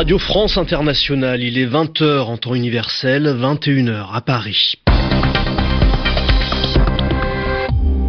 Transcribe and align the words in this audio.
Radio 0.00 0.16
France 0.16 0.56
Internationale, 0.56 1.42
il 1.42 1.58
est 1.58 1.66
20h 1.66 2.20
en 2.20 2.38
temps 2.38 2.54
universel, 2.54 3.36
21h 3.38 4.06
à 4.14 4.22
Paris. 4.22 4.76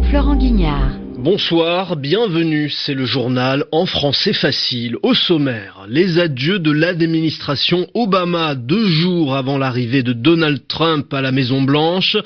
Florent 0.08 0.36
Guignard. 0.36 0.92
Bonsoir, 1.18 1.96
bienvenue, 1.96 2.70
c'est 2.70 2.94
le 2.94 3.04
journal 3.04 3.66
en 3.72 3.84
français 3.84 4.32
facile. 4.32 4.96
Au 5.02 5.12
sommaire, 5.12 5.84
les 5.86 6.18
adieux 6.18 6.58
de 6.58 6.70
l'administration 6.70 7.86
Obama 7.92 8.54
deux 8.54 8.88
jours 8.88 9.36
avant 9.36 9.58
l'arrivée 9.58 10.02
de 10.02 10.14
Donald 10.14 10.66
Trump 10.66 11.12
à 11.12 11.20
la 11.20 11.30
Maison 11.30 11.60
Blanche. 11.60 12.16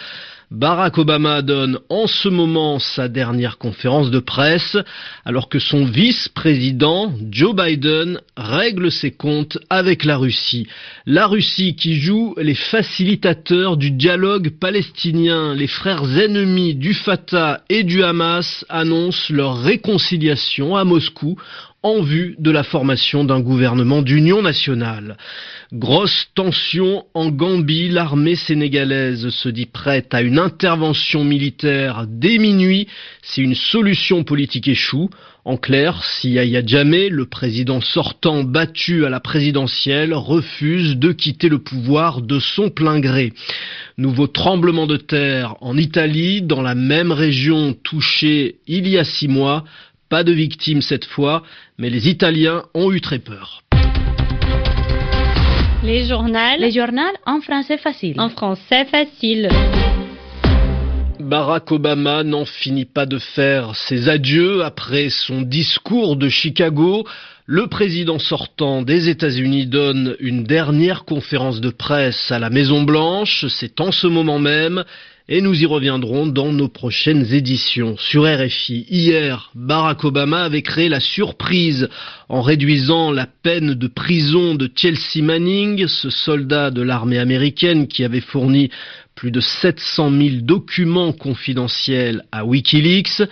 Barack 0.53 0.99
Obama 0.99 1.43
donne 1.43 1.81
en 1.89 2.07
ce 2.07 2.29
moment 2.29 2.79
sa 2.79 3.09
dernière 3.09 3.59
conférence 3.59 4.13
de 4.13 4.21
presse 4.21 4.77
alors 5.25 5.49
que 5.49 5.59
son 5.59 5.85
vice-président 5.85 7.13
Joe 7.33 7.53
Biden 7.53 8.21
règle 8.37 8.93
ses 8.93 9.11
comptes 9.11 9.59
avec 9.71 10.05
la 10.05 10.17
Russie. 10.17 10.69
La 11.05 11.27
Russie 11.27 11.75
qui 11.75 11.99
joue 11.99 12.37
les 12.39 12.55
facilitateurs 12.55 13.77
du 13.77 13.91
dialogue 13.91 14.51
palestinien. 14.51 15.53
Les 15.53 15.67
frères 15.67 16.17
ennemis 16.17 16.77
du 16.77 16.95
Fatah 16.95 17.63
et 17.69 17.83
du 17.83 18.05
Hamas 18.05 18.65
annoncent 18.69 19.35
leur 19.35 19.61
réconciliation 19.61 20.77
à 20.77 20.85
Moscou 20.85 21.37
en 21.87 22.03
vue 22.03 22.35
de 22.41 22.51
la 22.51 22.65
formation 22.65 23.23
d'un 23.23 23.39
gouvernement 23.39 24.03
d'union 24.03 24.43
nationale. 24.43 25.17
Grosse 25.73 26.27
tension 26.35 27.05
en 27.15 27.31
Gambie, 27.31 27.89
l'armée 27.89 28.35
sénégalaise 28.35 29.29
se 29.29 29.49
dit 29.49 29.67
prête 29.67 30.13
à 30.13 30.21
une 30.21 30.41
intervention 30.41 31.23
militaire 31.23 32.07
dès 32.09 32.39
minuit 32.39 32.89
si 33.23 33.41
une 33.41 33.55
solution 33.55 34.25
politique 34.25 34.67
échoue. 34.67 35.11
En 35.45 35.57
clair, 35.57 36.03
si 36.03 36.31
Yahya 36.31 36.67
Jammeh, 36.67 37.09
le 37.09 37.25
président 37.25 37.81
sortant 37.81 38.43
battu 38.43 39.07
à 39.07 39.09
la 39.09 39.21
présidentielle, 39.21 40.13
refuse 40.13 40.97
de 40.97 41.13
quitter 41.13 41.49
le 41.49 41.61
pouvoir 41.61 42.21
de 42.21 42.41
son 42.41 42.69
plein 42.69 42.99
gré. 42.99 43.33
Nouveau 43.97 44.27
tremblement 44.27 44.89
de 44.89 44.97
terre 44.97 45.55
en 45.61 45.77
Italie, 45.77 46.43
dans 46.43 46.63
la 46.63 46.75
même 46.75 47.13
région 47.13 47.77
touchée 47.81 48.57
il 48.67 48.89
y 48.89 48.99
a 48.99 49.05
six 49.05 49.29
mois. 49.29 49.63
Pas 50.09 50.23
de 50.23 50.31
victimes 50.31 50.83
cette 50.83 51.05
fois, 51.05 51.43
mais 51.79 51.91
les 51.91 52.09
Italiens 52.09 52.63
ont 52.75 52.93
eu 52.93 53.01
très 53.01 53.19
peur. 53.19 53.63
Les 55.83 56.05
journaux. 56.07 56.57
Les 56.61 56.71
journaux 56.71 57.03
en 57.27 57.41
français 57.41 57.77
facile. 57.77 58.21
En 58.21 58.29
français 58.29 58.85
facile. 58.85 59.49
Barack 61.19 61.73
Obama 61.73 62.23
n'en 62.23 62.45
finit 62.45 62.85
pas 62.85 63.05
de 63.05 63.19
faire 63.19 63.75
ses 63.75 64.09
adieux 64.09 64.63
après 64.63 65.11
son 65.11 65.43
discours 65.43 66.15
de 66.17 66.29
Chicago. 66.29 67.05
Le 67.47 67.67
président 67.67 68.21
sortant 68.21 68.83
des 68.83 69.09
États-Unis 69.09 69.67
donne 69.67 70.15
une 70.21 70.45
dernière 70.45 71.05
conférence 71.05 71.61
de 71.61 71.71
presse 71.71 72.31
à 72.31 72.39
la 72.39 72.51
Maison 72.51 72.83
Blanche. 72.83 73.47
C'est 73.49 73.81
en 73.81 73.91
ce 73.91 74.07
moment 74.07 74.39
même 74.39 74.85
et 75.29 75.41
nous 75.41 75.61
y 75.61 75.67
reviendrons 75.67 76.27
dans 76.27 76.53
nos 76.53 76.69
prochaines 76.69 77.33
éditions. 77.35 77.97
Sur 77.99 78.25
RFI, 78.25 78.87
hier, 78.89 79.51
Barack 79.55 80.05
Obama 80.05 80.45
avait 80.45 80.63
créé 80.63 80.89
la 80.89 81.01
surprise 81.01 81.89
en 82.29 82.43
réduisant 82.43 83.11
la 83.11 83.27
peine 83.27 83.75
de 83.75 83.87
prison 83.89 84.55
de 84.55 84.71
Chelsea 84.75 85.23
Manning, 85.23 85.89
ce 85.89 86.11
soldat 86.11 86.71
de 86.71 86.83
l'armée 86.83 87.19
américaine 87.19 87.89
qui 87.89 88.05
avait 88.05 88.21
fourni 88.21 88.71
plus 89.17 89.33
de 89.33 89.41
700 89.41 90.11
000 90.11 90.29
documents 90.43 91.13
confidentiels 91.13 92.23
à 92.31 92.45
Wikileaks. 92.45 93.23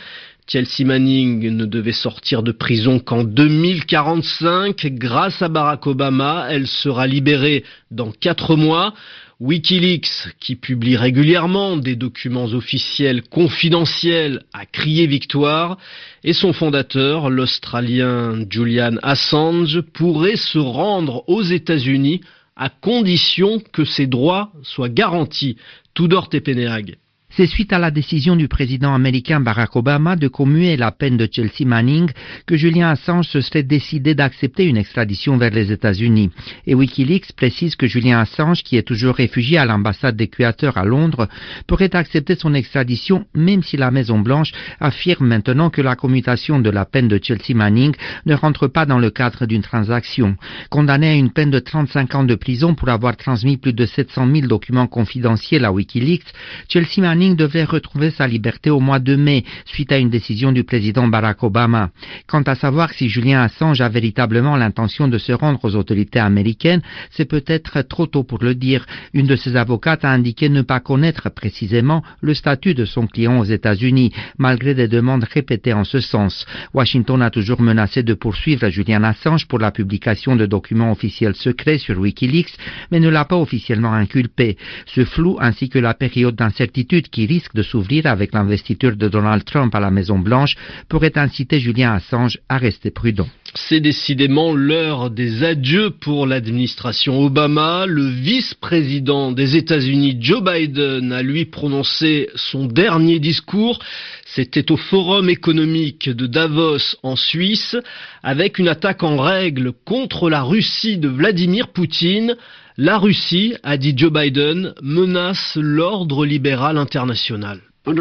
Chelsea 0.46 0.84
Manning 0.84 1.48
ne 1.56 1.64
devait 1.64 1.92
sortir 1.92 2.42
de 2.42 2.52
prison 2.52 2.98
qu'en 2.98 3.24
2045. 3.24 4.86
Grâce 4.92 5.40
à 5.40 5.48
Barack 5.48 5.86
Obama, 5.86 6.46
elle 6.50 6.66
sera 6.66 7.06
libérée 7.06 7.64
dans 7.90 8.10
quatre 8.10 8.56
mois. 8.56 8.94
Wikileaks, 9.40 10.28
qui 10.40 10.56
publie 10.56 10.96
régulièrement 10.96 11.76
des 11.76 11.96
documents 11.96 12.44
officiels 12.44 13.22
confidentiels, 13.22 14.44
a 14.52 14.64
crié 14.64 15.06
victoire, 15.06 15.78
et 16.22 16.32
son 16.32 16.52
fondateur, 16.52 17.30
l'Australien 17.30 18.44
Julian 18.48 18.96
Assange, 19.02 19.80
pourrait 19.80 20.36
se 20.36 20.58
rendre 20.58 21.24
aux 21.28 21.42
États-Unis 21.42 22.20
à 22.56 22.68
condition 22.68 23.60
que 23.72 23.84
ses 23.84 24.06
droits 24.06 24.52
soient 24.62 24.88
garantis. 24.88 25.56
Tudor 25.94 26.28
Tepenehag. 26.28 26.96
C'est 27.36 27.48
suite 27.48 27.72
à 27.72 27.80
la 27.80 27.90
décision 27.90 28.36
du 28.36 28.46
président 28.46 28.94
américain 28.94 29.40
Barack 29.40 29.74
Obama 29.74 30.14
de 30.14 30.28
commuer 30.28 30.76
la 30.76 30.92
peine 30.92 31.16
de 31.16 31.28
Chelsea 31.28 31.66
Manning 31.66 32.08
que 32.46 32.56
Julian 32.56 32.90
Assange 32.90 33.26
se 33.26 33.40
serait 33.40 33.64
décidé 33.64 34.14
d'accepter 34.14 34.66
une 34.66 34.76
extradition 34.76 35.36
vers 35.36 35.50
les 35.50 35.72
États-Unis. 35.72 36.30
Et 36.68 36.76
Wikileaks 36.76 37.32
précise 37.32 37.74
que 37.74 37.88
Julian 37.88 38.20
Assange, 38.20 38.62
qui 38.62 38.76
est 38.76 38.84
toujours 38.84 39.16
réfugié 39.16 39.58
à 39.58 39.64
l'ambassade 39.64 40.14
d'Équateur 40.14 40.78
à 40.78 40.84
Londres, 40.84 41.26
pourrait 41.66 41.96
accepter 41.96 42.36
son 42.36 42.54
extradition 42.54 43.26
même 43.34 43.64
si 43.64 43.76
la 43.76 43.90
Maison-Blanche 43.90 44.52
affirme 44.78 45.26
maintenant 45.26 45.70
que 45.70 45.82
la 45.82 45.96
commutation 45.96 46.60
de 46.60 46.70
la 46.70 46.84
peine 46.84 47.08
de 47.08 47.18
Chelsea 47.20 47.56
Manning 47.56 47.96
ne 48.26 48.34
rentre 48.34 48.68
pas 48.68 48.86
dans 48.86 49.00
le 49.00 49.10
cadre 49.10 49.46
d'une 49.46 49.62
transaction. 49.62 50.36
Condamné 50.70 51.08
à 51.08 51.14
une 51.14 51.32
peine 51.32 51.50
de 51.50 51.58
35 51.58 52.14
ans 52.14 52.24
de 52.24 52.36
prison 52.36 52.76
pour 52.76 52.90
avoir 52.90 53.16
transmis 53.16 53.56
plus 53.56 53.72
de 53.72 53.86
700 53.86 54.32
000 54.32 54.46
documents 54.46 54.86
confidentiels 54.86 55.64
à 55.64 55.72
Wikileaks, 55.72 56.32
Chelsea 56.68 57.00
Manning 57.00 57.23
devait 57.32 57.64
retrouver 57.64 58.10
sa 58.10 58.26
liberté 58.26 58.68
au 58.68 58.80
mois 58.80 58.98
de 58.98 59.16
mai, 59.16 59.44
suite 59.64 59.90
à 59.90 59.98
une 59.98 60.10
décision 60.10 60.52
du 60.52 60.64
président 60.64 61.08
Barack 61.08 61.42
Obama. 61.42 61.90
Quant 62.26 62.42
à 62.42 62.54
savoir 62.54 62.92
si 62.92 63.08
Julien 63.08 63.40
Assange 63.40 63.80
a 63.80 63.88
véritablement 63.88 64.56
l'intention 64.56 65.08
de 65.08 65.16
se 65.16 65.32
rendre 65.32 65.60
aux 65.64 65.74
autorités 65.76 66.18
américaines, 66.18 66.82
c'est 67.10 67.24
peut-être 67.24 67.80
trop 67.82 68.06
tôt 68.06 68.24
pour 68.24 68.44
le 68.44 68.54
dire. 68.54 68.84
Une 69.14 69.26
de 69.26 69.36
ses 69.36 69.56
avocates 69.56 70.04
a 70.04 70.10
indiqué 70.10 70.48
ne 70.48 70.62
pas 70.62 70.80
connaître 70.80 71.30
précisément 71.30 72.02
le 72.20 72.34
statut 72.34 72.74
de 72.74 72.84
son 72.84 73.06
client 73.06 73.38
aux 73.38 73.44
États-Unis, 73.44 74.12
malgré 74.38 74.74
des 74.74 74.88
demandes 74.88 75.24
répétées 75.24 75.72
en 75.72 75.84
ce 75.84 76.00
sens. 76.00 76.44
Washington 76.74 77.22
a 77.22 77.30
toujours 77.30 77.62
menacé 77.62 78.02
de 78.02 78.14
poursuivre 78.14 78.68
Julian 78.68 79.04
Assange 79.04 79.46
pour 79.46 79.58
la 79.58 79.70
publication 79.70 80.36
de 80.36 80.46
documents 80.46 80.92
officiels 80.92 81.34
secrets 81.34 81.78
sur 81.78 81.98
Wikileaks, 81.98 82.56
mais 82.90 83.00
ne 83.00 83.08
l'a 83.08 83.24
pas 83.24 83.36
officiellement 83.36 83.92
inculpé. 83.92 84.56
Ce 84.86 85.04
flou 85.04 85.38
ainsi 85.40 85.68
que 85.68 85.78
la 85.78 85.94
période 85.94 86.34
d'incertitude 86.34 87.08
qui 87.14 87.26
risque 87.26 87.54
de 87.54 87.62
s'ouvrir 87.62 88.06
avec 88.06 88.34
l'investiture 88.34 88.96
de 88.96 89.08
Donald 89.08 89.44
Trump 89.44 89.72
à 89.72 89.78
la 89.78 89.92
Maison-Blanche 89.92 90.56
pourrait 90.88 91.16
inciter 91.16 91.60
Julien 91.60 91.92
Assange 91.94 92.38
à 92.48 92.58
rester 92.58 92.90
prudent. 92.90 93.28
C'est 93.54 93.78
décidément 93.78 94.52
l'heure 94.52 95.10
des 95.10 95.44
adieux 95.44 95.90
pour 95.90 96.26
l'administration 96.26 97.20
Obama. 97.20 97.86
Le 97.86 98.04
vice-président 98.08 99.30
des 99.30 99.54
États-Unis, 99.54 100.18
Joe 100.20 100.42
Biden, 100.42 101.12
a 101.12 101.22
lui 101.22 101.44
prononcé 101.44 102.30
son 102.34 102.66
dernier 102.66 103.20
discours. 103.20 103.78
C'était 104.26 104.72
au 104.72 104.76
Forum 104.76 105.30
économique 105.30 106.10
de 106.10 106.26
Davos 106.26 106.96
en 107.04 107.14
Suisse, 107.14 107.76
avec 108.24 108.58
une 108.58 108.66
attaque 108.66 109.04
en 109.04 109.18
règle 109.18 109.70
contre 109.84 110.28
la 110.28 110.42
Russie 110.42 110.98
de 110.98 111.06
Vladimir 111.08 111.68
Poutine. 111.68 112.34
La 112.76 112.98
Russie, 112.98 113.54
a 113.62 113.76
dit 113.76 113.94
Joe 113.96 114.12
Biden, 114.12 114.74
menace 114.82 115.52
l'ordre 115.54 116.26
libéral 116.26 116.76
international. 116.76 117.60
Avec 117.86 117.98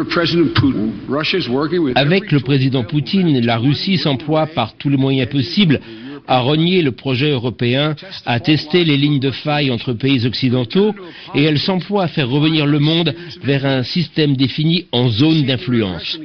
le 2.32 2.40
président 2.40 2.82
Poutine, 2.82 3.38
la 3.38 3.56
Russie 3.56 3.98
s'emploie 3.98 4.48
par 4.48 4.76
tous 4.76 4.88
les 4.88 4.96
moyens 4.96 5.30
possibles 5.30 5.78
à 6.26 6.40
renier 6.40 6.82
le 6.82 6.92
projet 6.92 7.30
européen, 7.30 7.94
à 8.26 8.40
tester 8.40 8.84
les 8.84 8.96
lignes 8.96 9.20
de 9.20 9.30
faille 9.30 9.70
entre 9.70 9.92
pays 9.92 10.26
occidentaux, 10.26 10.94
et 11.34 11.44
elle 11.44 11.58
s'emploie 11.58 12.04
à 12.04 12.08
faire 12.08 12.28
revenir 12.28 12.66
le 12.66 12.78
monde 12.78 13.14
vers 13.42 13.66
un 13.66 13.82
système 13.82 14.34
défini 14.34 14.86
en 14.90 15.08
zone 15.08 15.44
d'influence. 15.44 16.18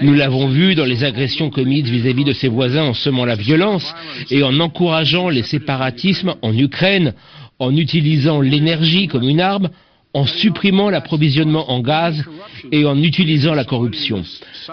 Nous 0.00 0.14
l'avons 0.14 0.48
vu 0.48 0.74
dans 0.74 0.86
les 0.86 1.04
agressions 1.04 1.50
commises 1.50 1.88
vis-à-vis 1.88 2.24
de 2.24 2.32
ses 2.32 2.48
voisins 2.48 2.84
en 2.84 2.94
semant 2.94 3.26
la 3.26 3.36
violence 3.36 3.94
et 4.30 4.42
en 4.42 4.58
encourageant 4.58 5.28
les 5.28 5.42
séparatismes 5.42 6.34
en 6.42 6.56
Ukraine, 6.56 7.14
en 7.62 7.76
utilisant 7.76 8.40
l'énergie 8.40 9.06
comme 9.06 9.28
une 9.28 9.40
arme, 9.40 9.70
en 10.14 10.26
supprimant 10.26 10.90
l'approvisionnement 10.90 11.70
en 11.70 11.80
gaz 11.80 12.22
et 12.70 12.84
en 12.84 13.02
utilisant 13.02 13.54
la 13.54 13.64
corruption. 13.64 14.22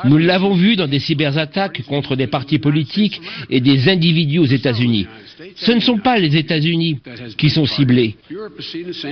Nous 0.03 0.17
l'avons 0.17 0.53
vu 0.53 0.75
dans 0.75 0.87
des 0.87 0.99
cyberattaques 0.99 1.83
contre 1.83 2.15
des 2.15 2.27
partis 2.27 2.59
politiques 2.59 3.21
et 3.49 3.61
des 3.61 3.89
individus 3.89 4.39
aux 4.39 4.45
États-Unis. 4.45 5.07
Ce 5.55 5.71
ne 5.71 5.79
sont 5.79 5.97
pas 5.97 6.19
les 6.19 6.35
États-Unis 6.35 6.99
qui 7.37 7.49
sont 7.49 7.65
ciblés. 7.65 8.15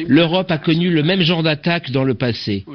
L'Europe 0.08 0.52
a 0.52 0.58
connu 0.58 0.90
le 0.90 1.02
même 1.02 1.22
genre 1.22 1.44
d'attaque 1.44 1.92
dans 1.92 2.04
le 2.04 2.16
passé. 2.16 2.66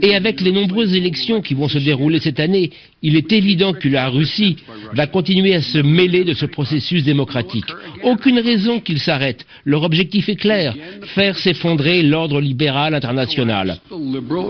Et 0.00 0.14
avec 0.14 0.40
les 0.40 0.52
nombreuses 0.52 0.94
élections 0.94 1.42
qui 1.42 1.54
vont 1.54 1.68
se 1.68 1.78
dérouler 1.78 2.20
cette 2.20 2.40
année, 2.40 2.70
il 3.02 3.16
est 3.16 3.30
évident 3.32 3.74
que 3.74 3.88
la 3.88 4.08
Russie 4.08 4.56
va 4.94 5.06
continuer 5.06 5.54
à 5.54 5.60
se 5.60 5.78
mêler 5.78 6.24
de 6.24 6.32
ce 6.32 6.46
processus 6.46 7.04
démocratique. 7.04 7.66
Aucune 8.02 8.38
raison 8.38 8.80
qu'il 8.80 8.98
s'arrête. 8.98 9.44
Leur 9.64 9.82
objectif 9.82 10.28
est 10.30 10.36
clair, 10.36 10.74
faire 11.14 11.36
s'effondrer 11.38 12.02
l'ordre 12.02 12.40
libéral 12.40 12.93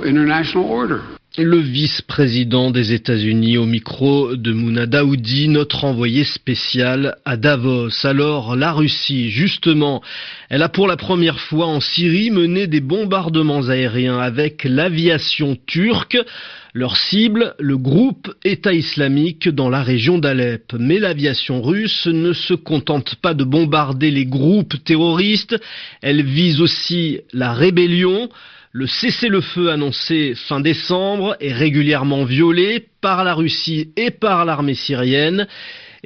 international. 0.04 0.90
Le 1.36 1.58
vice-président 1.58 2.70
des 2.70 2.92
États-Unis 2.92 3.58
au 3.58 3.66
micro 3.66 4.36
de 4.36 4.52
Mouna 4.52 4.86
Daoudi, 4.86 5.48
notre 5.48 5.82
envoyé 5.82 6.22
spécial 6.22 7.16
à 7.24 7.36
Davos. 7.36 8.06
Alors 8.06 8.54
la 8.54 8.70
Russie, 8.70 9.30
justement, 9.30 10.00
elle 10.48 10.62
a 10.62 10.68
pour 10.68 10.86
la 10.86 10.96
première 10.96 11.40
fois 11.40 11.66
en 11.66 11.80
Syrie 11.80 12.30
mené 12.30 12.68
des 12.68 12.78
bombardements 12.78 13.68
aériens 13.68 14.20
avec 14.20 14.62
l'aviation 14.62 15.58
turque. 15.66 16.16
Leur 16.72 16.96
cible, 16.96 17.56
le 17.58 17.78
groupe 17.78 18.32
État 18.44 18.72
islamique 18.72 19.48
dans 19.48 19.70
la 19.70 19.82
région 19.82 20.18
d'Alep. 20.18 20.72
Mais 20.78 21.00
l'aviation 21.00 21.62
russe 21.62 22.06
ne 22.06 22.32
se 22.32 22.54
contente 22.54 23.16
pas 23.16 23.34
de 23.34 23.42
bombarder 23.42 24.12
les 24.12 24.26
groupes 24.26 24.84
terroristes, 24.84 25.60
elle 26.00 26.22
vise 26.22 26.60
aussi 26.60 27.22
la 27.32 27.52
rébellion. 27.52 28.28
Le 28.76 28.88
cessez-le-feu 28.88 29.70
annoncé 29.70 30.34
fin 30.34 30.58
décembre 30.58 31.36
est 31.38 31.52
régulièrement 31.52 32.24
violé 32.24 32.84
par 33.00 33.22
la 33.22 33.32
Russie 33.32 33.92
et 33.96 34.10
par 34.10 34.44
l'armée 34.44 34.74
syrienne. 34.74 35.46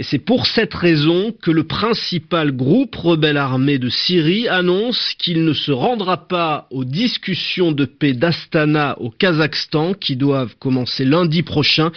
Et 0.00 0.04
c'est 0.04 0.20
pour 0.20 0.46
cette 0.46 0.74
raison 0.74 1.34
que 1.42 1.50
le 1.50 1.64
principal 1.64 2.52
groupe 2.52 2.94
rebelle 2.94 3.36
armé 3.36 3.80
de 3.80 3.88
Syrie 3.88 4.46
annonce 4.46 5.12
qu'il 5.18 5.44
ne 5.44 5.52
se 5.52 5.72
rendra 5.72 6.28
pas 6.28 6.68
aux 6.70 6.84
discussions 6.84 7.72
de 7.72 7.84
paix 7.84 8.12
d'Astana 8.12 8.96
au 9.00 9.10
Kazakhstan 9.10 9.94
qui 9.94 10.14
doivent 10.14 10.54
commencer 10.60 11.04
lundi 11.04 11.42
prochain. 11.42 11.90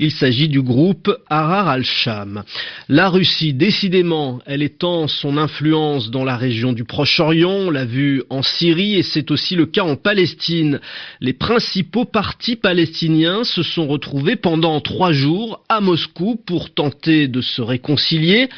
Il 0.00 0.10
s'agit 0.10 0.48
du 0.48 0.62
groupe 0.62 1.16
Harar 1.30 1.68
al-Sham. 1.68 2.42
La 2.88 3.08
Russie, 3.08 3.54
décidément, 3.54 4.40
elle 4.46 4.64
étend 4.64 5.06
son 5.06 5.36
influence 5.36 6.10
dans 6.10 6.24
la 6.24 6.36
région 6.36 6.72
du 6.72 6.82
Proche-Orient, 6.82 7.66
on 7.66 7.70
l'a 7.70 7.84
vu 7.84 8.24
en 8.30 8.42
Syrie 8.42 8.96
et 8.96 9.04
c'est 9.04 9.30
aussi 9.30 9.54
le 9.54 9.66
cas 9.66 9.84
en 9.84 9.94
Palestine. 9.94 10.80
Les 11.20 11.34
principaux 11.34 12.04
partis 12.04 12.56
palestiniens 12.56 13.44
se 13.44 13.62
sont 13.62 13.86
retrouvés 13.86 14.34
pendant 14.34 14.80
trois 14.80 15.12
jours 15.12 15.62
à 15.68 15.80
Moscou 15.80 16.34
pour 16.44 16.74
tenter 16.74 17.28
de 17.28 17.43
se 17.44 17.62
réconcilier. 17.62 18.48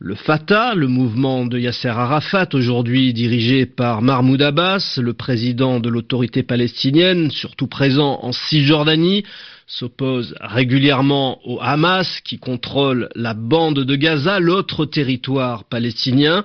Le 0.00 0.14
Fatah, 0.14 0.74
le 0.76 0.86
mouvement 0.86 1.44
de 1.44 1.58
Yasser 1.58 1.88
Arafat, 1.88 2.48
aujourd'hui 2.52 3.12
dirigé 3.12 3.66
par 3.66 4.00
Mahmoud 4.00 4.40
Abbas, 4.40 5.00
le 5.02 5.12
président 5.12 5.80
de 5.80 5.88
l'autorité 5.88 6.44
palestinienne, 6.44 7.32
surtout 7.32 7.66
présent 7.66 8.20
en 8.22 8.30
Cisjordanie, 8.30 9.24
s'oppose 9.66 10.36
régulièrement 10.40 11.40
au 11.44 11.58
Hamas 11.60 12.20
qui 12.20 12.38
contrôle 12.38 13.08
la 13.16 13.34
bande 13.34 13.80
de 13.80 13.96
Gaza, 13.96 14.38
l'autre 14.38 14.86
territoire 14.86 15.64
palestinien. 15.64 16.44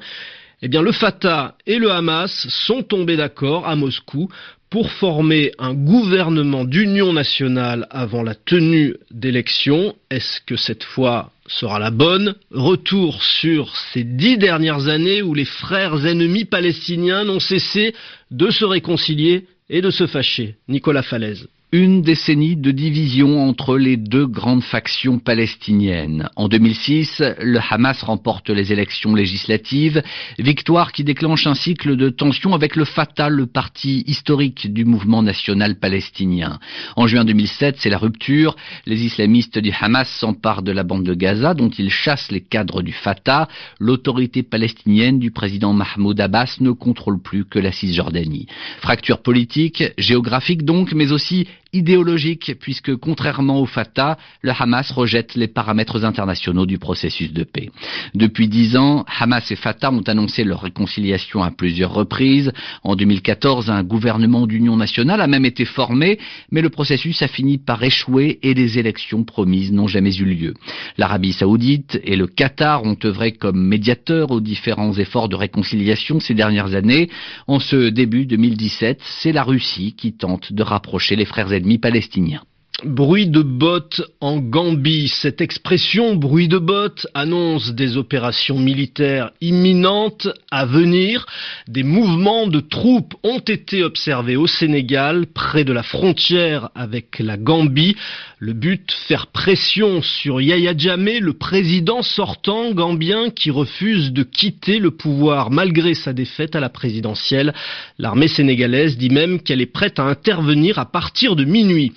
Eh 0.63 0.67
bien, 0.67 0.81
le 0.81 0.91
Fatah 0.91 1.55
et 1.67 1.77
le 1.77 1.91
Hamas 1.91 2.47
sont 2.49 2.81
tombés 2.81 3.17
d'accord 3.17 3.67
à 3.67 3.75
Moscou 3.75 4.29
pour 4.71 4.89
former 4.89 5.51
un 5.59 5.75
gouvernement 5.75 6.65
d'union 6.65 7.13
nationale 7.13 7.85
avant 7.91 8.23
la 8.23 8.33
tenue 8.33 8.95
d'élections. 9.11 9.95
Est-ce 10.09 10.41
que 10.41 10.55
cette 10.55 10.83
fois 10.83 11.31
sera 11.59 11.79
la 11.79 11.91
bonne 11.91 12.35
Retour 12.51 13.23
sur 13.23 13.75
ces 13.93 14.03
dix 14.03 14.37
dernières 14.37 14.87
années 14.87 15.21
où 15.21 15.33
les 15.33 15.45
frères 15.45 16.05
ennemis 16.05 16.45
palestiniens 16.45 17.23
n'ont 17.23 17.39
cessé 17.39 17.93
de 18.31 18.49
se 18.49 18.65
réconcilier 18.65 19.47
et 19.69 19.81
de 19.81 19.89
se 19.89 20.07
fâcher. 20.07 20.55
Nicolas 20.67 21.03
Falaise 21.03 21.47
une 21.73 22.03
décennie 22.03 22.55
de 22.55 22.69
division 22.69 23.49
entre 23.49 23.79
les 23.79 23.97
deux 23.97 24.27
grandes 24.27 24.61
factions 24.61 25.17
palestiniennes. 25.17 26.29
En 26.35 26.47
2006, 26.47 27.23
le 27.41 27.59
Hamas 27.67 28.03
remporte 28.03 28.51
les 28.51 28.71
élections 28.71 29.15
législatives, 29.15 30.03
victoire 30.37 30.91
qui 30.91 31.03
déclenche 31.03 31.47
un 31.47 31.55
cycle 31.55 31.95
de 31.95 32.09
tensions 32.09 32.53
avec 32.53 32.75
le 32.75 32.85
Fatah, 32.85 33.29
le 33.29 33.47
parti 33.47 34.03
historique 34.05 34.71
du 34.71 34.85
mouvement 34.85 35.23
national 35.23 35.79
palestinien. 35.79 36.59
En 36.95 37.07
juin 37.07 37.25
2007, 37.25 37.77
c'est 37.79 37.89
la 37.89 37.97
rupture. 37.97 38.55
Les 38.85 39.03
islamistes 39.03 39.57
du 39.57 39.73
Hamas 39.81 40.07
s'emparent 40.07 40.61
de 40.61 40.71
la 40.71 40.83
bande 40.83 41.05
de 41.05 41.15
Gaza, 41.15 41.55
dont 41.55 41.69
ils 41.69 41.89
chassent 41.89 42.31
les 42.31 42.41
cadres 42.41 42.83
du 42.83 42.93
Fatah. 42.93 43.47
L'autorité 43.79 44.43
palestinienne 44.43 45.17
du 45.17 45.31
président 45.31 45.73
Mahmoud 45.73 46.21
Abbas 46.21 46.57
ne 46.59 46.69
contrôle 46.69 47.19
plus 47.19 47.45
que 47.45 47.57
la 47.57 47.71
Cisjordanie. 47.71 48.45
Fracture 48.79 49.23
politique, 49.23 49.83
géographique 49.97 50.65
donc, 50.65 50.93
mais 50.93 51.11
aussi 51.11 51.47
idéologique, 51.73 52.55
puisque 52.59 52.95
contrairement 52.95 53.59
au 53.59 53.65
Fatah, 53.65 54.17
le 54.41 54.51
Hamas 54.57 54.91
rejette 54.91 55.35
les 55.35 55.47
paramètres 55.47 56.05
internationaux 56.05 56.65
du 56.65 56.77
processus 56.77 57.33
de 57.33 57.43
paix. 57.43 57.71
Depuis 58.13 58.47
dix 58.47 58.77
ans, 58.77 59.05
Hamas 59.19 59.51
et 59.51 59.55
Fatah 59.55 59.91
ont 59.91 60.01
annoncé 60.01 60.43
leur 60.43 60.61
réconciliation 60.61 61.43
à 61.43 61.51
plusieurs 61.51 61.93
reprises. 61.93 62.51
En 62.83 62.95
2014, 62.95 63.69
un 63.69 63.83
gouvernement 63.83 64.47
d'union 64.47 64.77
nationale 64.77 65.21
a 65.21 65.27
même 65.27 65.45
été 65.45 65.65
formé, 65.65 66.19
mais 66.51 66.61
le 66.61 66.69
processus 66.69 67.21
a 67.21 67.27
fini 67.27 67.57
par 67.57 67.83
échouer 67.83 68.39
et 68.43 68.53
les 68.53 68.77
élections 68.77 69.23
promises 69.23 69.71
n'ont 69.71 69.87
jamais 69.87 70.15
eu 70.15 70.25
lieu. 70.25 70.53
L'Arabie 70.97 71.33
saoudite 71.33 71.99
et 72.03 72.15
le 72.15 72.27
Qatar 72.27 72.83
ont 72.83 72.97
œuvré 73.03 73.31
comme 73.31 73.59
médiateurs 73.59 74.31
aux 74.31 74.41
différents 74.41 74.93
efforts 74.93 75.29
de 75.29 75.35
réconciliation 75.35 76.19
ces 76.19 76.33
dernières 76.33 76.75
années. 76.75 77.09
En 77.47 77.59
ce 77.59 77.89
début 77.89 78.25
2017, 78.25 78.99
c'est 79.21 79.31
la 79.31 79.43
Russie 79.43 79.95
qui 79.97 80.13
tente 80.13 80.53
de 80.53 80.63
rapprocher 80.63 81.15
les 81.15 81.25
frères 81.25 81.51
palestiniens. 81.79 82.45
Bruit 82.81 83.27
de 83.27 83.41
bottes 83.41 84.01
en 84.19 84.39
Gambie. 84.39 85.07
Cette 85.07 85.39
expression 85.41 86.15
bruit 86.15 86.47
de 86.47 86.57
bottes 86.57 87.07
annonce 87.13 87.71
des 87.71 87.97
opérations 87.97 88.57
militaires 88.57 89.29
imminentes 89.39 90.27
à 90.51 90.65
venir. 90.65 91.25
Des 91.67 91.83
mouvements 91.83 92.47
de 92.47 92.59
troupes 92.59 93.13
ont 93.23 93.39
été 93.39 93.83
observés 93.83 94.35
au 94.35 94.47
Sénégal, 94.47 95.27
près 95.27 95.63
de 95.63 95.71
la 95.71 95.83
frontière 95.83 96.71
avec 96.75 97.19
la 97.19 97.37
Gambie. 97.37 97.95
Le 98.39 98.51
but, 98.51 98.91
faire 99.07 99.27
pression 99.27 100.01
sur 100.01 100.41
Yaya 100.41 100.75
Jammeh, 100.75 101.21
le 101.21 101.33
président 101.33 102.01
sortant 102.01 102.71
gambien 102.71 103.29
qui 103.29 103.51
refuse 103.51 104.11
de 104.11 104.23
quitter 104.23 104.79
le 104.79 104.91
pouvoir 104.91 105.51
malgré 105.51 105.93
sa 105.93 106.11
défaite 106.11 106.53
à 106.53 106.59
la 106.59 106.67
présidentielle. 106.67 107.53
L'armée 107.99 108.27
sénégalaise 108.27 108.97
dit 108.97 109.09
même 109.09 109.39
qu'elle 109.41 109.61
est 109.61 109.65
prête 109.65 109.99
à 109.99 110.03
intervenir 110.03 110.77
à 110.79 110.85
partir 110.85 111.37
de 111.37 111.45
minuit. 111.45 111.93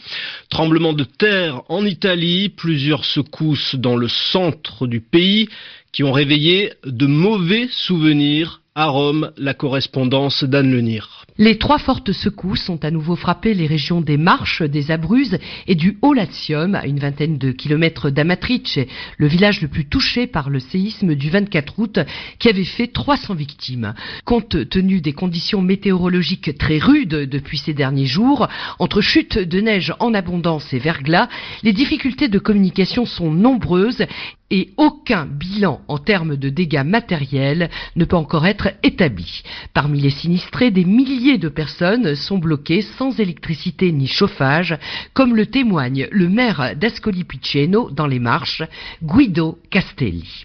Tremblement 0.66 0.94
de 0.94 1.04
terre 1.04 1.62
en 1.68 1.86
Italie, 1.86 2.48
plusieurs 2.48 3.04
secousses 3.04 3.76
dans 3.76 3.94
le 3.94 4.08
centre 4.08 4.88
du 4.88 5.00
pays 5.00 5.48
qui 5.92 6.02
ont 6.02 6.10
réveillé 6.10 6.72
de 6.84 7.06
mauvais 7.06 7.68
souvenirs 7.70 8.62
à 8.76 8.88
Rome, 8.88 9.32
la 9.38 9.54
correspondance 9.54 10.44
d'Anne 10.44 10.70
Lenir. 10.70 11.24
Les 11.38 11.56
trois 11.56 11.78
fortes 11.78 12.12
secousses 12.12 12.68
ont 12.68 12.78
à 12.82 12.90
nouveau 12.90 13.16
frappé 13.16 13.54
les 13.54 13.66
régions 13.66 14.02
des 14.02 14.18
Marches, 14.18 14.62
des 14.62 14.90
Abruzes 14.90 15.38
et 15.66 15.74
du 15.74 15.98
Haut 16.02 16.12
Latium, 16.12 16.74
à 16.74 16.86
une 16.86 16.98
vingtaine 16.98 17.38
de 17.38 17.52
kilomètres 17.52 18.10
d'Amatrice, 18.10 18.78
le 19.16 19.26
village 19.26 19.62
le 19.62 19.68
plus 19.68 19.86
touché 19.86 20.26
par 20.26 20.50
le 20.50 20.60
séisme 20.60 21.14
du 21.14 21.30
24 21.30 21.78
août 21.78 22.00
qui 22.38 22.50
avait 22.50 22.64
fait 22.64 22.86
300 22.86 23.34
victimes. 23.34 23.94
Compte 24.26 24.68
tenu 24.68 25.00
des 25.00 25.14
conditions 25.14 25.62
météorologiques 25.62 26.58
très 26.58 26.78
rudes 26.78 27.30
depuis 27.30 27.58
ces 27.58 27.72
derniers 27.72 28.06
jours, 28.06 28.46
entre 28.78 29.00
chutes 29.00 29.38
de 29.38 29.60
neige 29.62 29.94
en 30.00 30.12
abondance 30.12 30.74
et 30.74 30.78
verglas, 30.78 31.28
les 31.62 31.72
difficultés 31.72 32.28
de 32.28 32.38
communication 32.38 33.06
sont 33.06 33.30
nombreuses 33.30 34.04
et 34.50 34.70
aucun 34.76 35.26
bilan 35.26 35.80
en 35.88 35.98
termes 35.98 36.36
de 36.36 36.48
dégâts 36.48 36.84
matériels 36.84 37.68
ne 37.96 38.04
peut 38.04 38.16
encore 38.16 38.46
être 38.46 38.68
établi. 38.82 39.42
Parmi 39.74 40.00
les 40.00 40.10
sinistrés, 40.10 40.70
des 40.70 40.84
milliers 40.84 41.38
de 41.38 41.48
personnes 41.48 42.14
sont 42.14 42.38
bloquées 42.38 42.82
sans 42.82 43.18
électricité 43.18 43.90
ni 43.90 44.06
chauffage, 44.06 44.76
comme 45.14 45.34
le 45.34 45.46
témoigne 45.46 46.08
le 46.10 46.28
maire 46.28 46.74
d'Ascoli 46.76 47.24
Piceno 47.24 47.90
dans 47.90 48.06
les 48.06 48.20
Marches, 48.20 48.62
Guido 49.02 49.58
Castelli. 49.70 50.42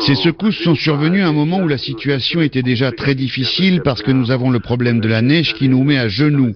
Ces 0.00 0.14
secousses 0.16 0.62
sont 0.62 0.74
survenues 0.74 1.22
à 1.22 1.28
un 1.28 1.32
moment 1.32 1.60
où 1.60 1.68
la 1.68 1.78
situation 1.78 2.40
était 2.40 2.62
déjà 2.62 2.90
très 2.92 3.14
difficile 3.14 3.82
parce 3.82 4.02
que 4.02 4.10
nous 4.10 4.30
avons 4.30 4.50
le 4.50 4.60
problème 4.60 5.00
de 5.00 5.08
la 5.08 5.22
neige 5.22 5.54
qui 5.54 5.68
nous 5.68 5.84
met 5.84 5.98
à 5.98 6.08
genoux. 6.08 6.54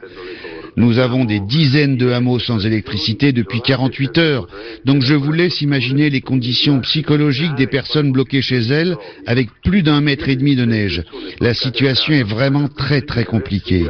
Nous 0.76 0.98
avons 0.98 1.24
des 1.24 1.40
dizaines 1.40 1.96
de 1.96 2.10
hameaux 2.10 2.38
sans 2.38 2.64
électricité 2.64 3.32
depuis 3.32 3.60
48 3.60 4.18
heures. 4.18 4.48
Donc 4.84 5.02
je 5.02 5.14
vous 5.14 5.32
laisse 5.32 5.60
imaginer 5.60 6.10
les 6.10 6.20
conditions 6.20 6.80
psychologiques 6.80 7.54
des 7.54 7.66
personnes 7.66 8.12
bloquées 8.12 8.42
chez 8.42 8.60
elles 8.60 8.96
avec 9.26 9.48
plus 9.62 9.82
d'un 9.82 10.00
mètre 10.00 10.28
et 10.28 10.36
demi 10.36 10.56
de 10.56 10.64
neige. 10.64 11.02
La 11.40 11.54
situation 11.54 12.12
est 12.12 12.22
vraiment 12.22 12.68
très 12.68 13.02
très 13.02 13.24
compliquée. 13.24 13.86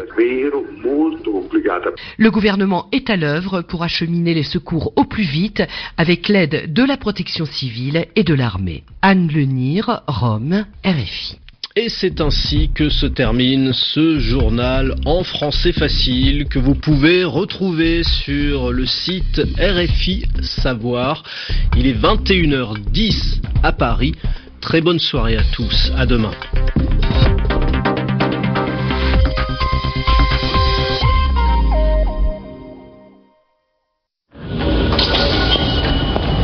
Le 2.17 2.31
gouvernement 2.31 2.89
est 2.93 3.11
à 3.11 3.17
l'œuvre 3.17 3.63
pour 3.63 3.83
acheminer 3.83 4.35
les 4.35 4.43
secours 4.43 4.93
au 4.97 5.05
plus 5.05 5.25
vite 5.25 5.63
avec 5.97 6.29
l'aide 6.29 6.73
de 6.73 6.85
la 6.85 6.97
protection 6.97 7.47
civile 7.47 8.07
et 8.17 8.25
de 8.25 8.35
l'armée. 8.35 8.85
Anne 9.03 9.29
Lenir, 9.29 10.03
Rome, 10.07 10.65
RFI. 10.85 11.39
Et 11.77 11.89
c'est 11.89 12.21
ainsi 12.21 12.71
que 12.75 12.89
se 12.89 13.07
termine 13.07 13.73
ce 13.73 14.19
journal 14.19 14.97
en 15.05 15.23
français 15.23 15.71
facile 15.71 16.47
que 16.49 16.59
vous 16.59 16.75
pouvez 16.75 17.23
retrouver 17.23 18.03
sur 18.03 18.73
le 18.73 18.87
site 18.87 19.41
RFI 19.57 20.25
Savoir. 20.43 21.23
Il 21.77 21.87
est 21.87 21.95
21h10 21.95 23.41
à 23.63 23.71
Paris. 23.71 24.17
Très 24.61 24.81
bonne 24.81 24.99
soirée 24.99 25.37
à 25.37 25.45
tous. 25.53 25.93
À 25.97 26.07
demain. 26.07 26.33